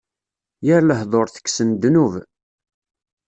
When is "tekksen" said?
1.29-1.69